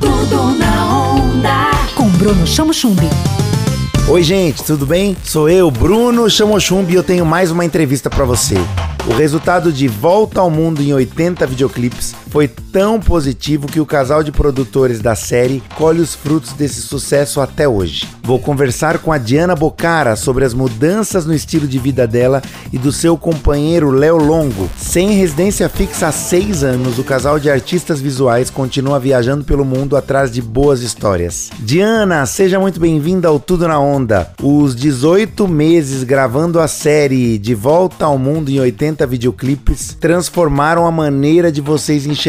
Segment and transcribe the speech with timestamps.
[0.00, 1.70] Tudo na onda.
[1.94, 3.08] Com Bruno Chamo Chumbi.
[4.08, 5.16] Oi, gente, tudo bem?
[5.22, 8.56] Sou eu, Bruno Chamochumbi, e eu tenho mais uma entrevista para você.
[9.06, 14.22] O resultado de Volta ao Mundo em 80 videoclipes foi tão positivo que o casal
[14.22, 18.08] de produtores da série colhe os frutos desse sucesso até hoje.
[18.22, 22.40] Vou conversar com a Diana Bocara sobre as mudanças no estilo de vida dela
[22.72, 24.70] e do seu companheiro Léo Longo.
[24.76, 29.96] Sem residência fixa há seis anos, o casal de artistas visuais continua viajando pelo mundo
[29.96, 31.50] atrás de boas histórias.
[31.58, 34.30] Diana, seja muito bem-vinda ao Tudo na Onda.
[34.40, 40.92] Os 18 meses gravando a série De Volta ao Mundo em 80 videoclipes transformaram a
[40.92, 42.19] maneira de vocês enxergarem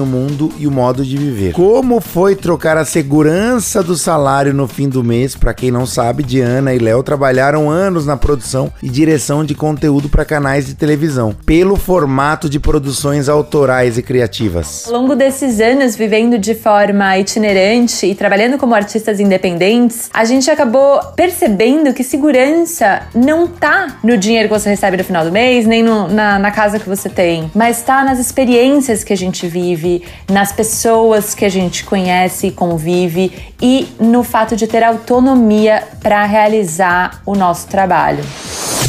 [0.00, 1.52] o mundo e o modo de viver.
[1.52, 5.34] Como foi trocar a segurança do salário no fim do mês?
[5.34, 10.08] Para quem não sabe, Diana e Léo trabalharam anos na produção e direção de conteúdo
[10.08, 14.86] para canais de televisão, pelo formato de produções autorais e criativas.
[14.86, 20.50] Ao longo desses anos, vivendo de forma itinerante e trabalhando como artistas independentes, a gente
[20.50, 25.66] acabou percebendo que segurança não tá no dinheiro que você recebe no final do mês,
[25.66, 29.39] nem no, na, na casa que você tem, mas tá nas experiências que a gente
[29.46, 35.82] vive, nas pessoas que a gente conhece e convive e no fato de ter autonomia
[36.02, 38.24] para realizar o nosso trabalho.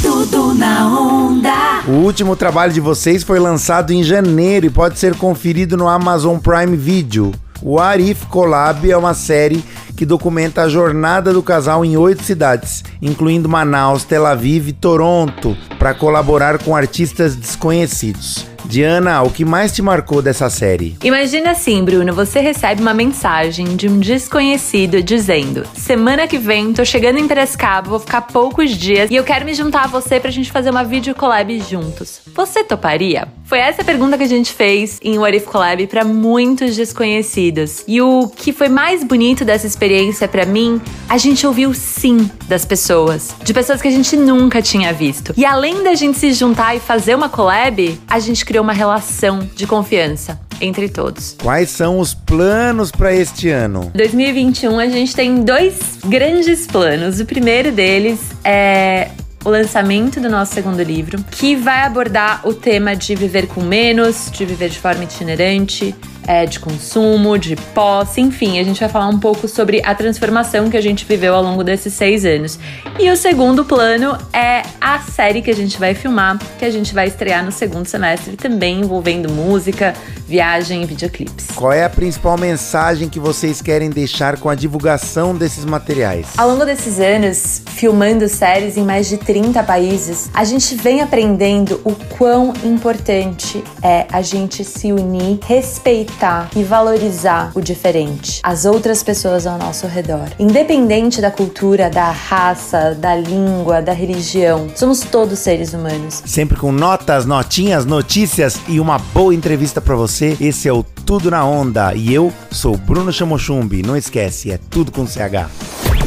[0.01, 1.81] Tudo na onda.
[1.87, 6.37] O último trabalho de vocês foi lançado em janeiro e pode ser conferido no Amazon
[6.37, 7.31] Prime Video.
[7.61, 9.63] O Arif Collab é uma série
[9.95, 15.55] que documenta a jornada do casal em oito cidades, incluindo Manaus, Tel Aviv e Toronto,
[15.77, 18.50] para colaborar com artistas desconhecidos.
[18.71, 20.95] Diana, o que mais te marcou dessa série?
[21.03, 26.85] Imagina assim, Bruno, você recebe uma mensagem de um desconhecido dizendo: "Semana que vem tô
[26.85, 30.31] chegando em Piracicaba, vou ficar poucos dias e eu quero me juntar a você pra
[30.31, 32.21] gente fazer uma video collab juntos.
[32.33, 36.05] Você toparia?" Foi essa a pergunta que a gente fez em What If Collab para
[36.05, 37.83] muitos desconhecidos.
[37.85, 42.63] E o que foi mais bonito dessa experiência para mim, a gente ouviu sim das
[42.63, 45.33] pessoas, de pessoas que a gente nunca tinha visto.
[45.35, 49.39] E além da gente se juntar e fazer uma collab, a gente criou uma relação
[49.55, 51.35] de confiança entre todos.
[51.41, 53.91] Quais são os planos para este ano?
[53.95, 57.19] 2021 a gente tem dois grandes planos.
[57.19, 59.09] O primeiro deles é
[59.43, 64.29] o lançamento do nosso segundo livro, que vai abordar o tema de viver com menos,
[64.31, 65.95] de viver de forma itinerante,
[66.27, 70.69] é, de consumo, de posse, enfim, a gente vai falar um pouco sobre a transformação
[70.69, 72.59] que a gente viveu ao longo desses seis anos.
[72.99, 76.93] E o segundo plano é a série que a gente vai filmar, que a gente
[76.93, 79.93] vai estrear no segundo semestre, também envolvendo música,
[80.31, 81.47] viagem e videoclipes.
[81.53, 86.27] Qual é a principal mensagem que vocês querem deixar com a divulgação desses materiais?
[86.37, 91.81] Ao longo desses anos, filmando séries em mais de 30 países, a gente vem aprendendo
[91.83, 99.03] o quão importante é a gente se unir, respeitar e valorizar o diferente, as outras
[99.03, 100.29] pessoas ao nosso redor.
[100.39, 106.23] Independente da cultura, da raça, da língua, da religião, somos todos seres humanos.
[106.25, 110.20] Sempre com notas, notinhas, notícias e uma boa entrevista para você.
[110.39, 113.81] Esse é o Tudo na Onda e eu sou Bruno Chamochumbi.
[113.81, 115.49] Não esquece, é tudo com CH.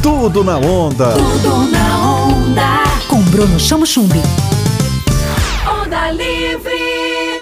[0.00, 1.12] Tudo na onda.
[1.12, 2.84] Tudo na onda.
[3.08, 4.20] Com Bruno Chamo Chumbi.
[5.66, 7.33] Onda livre.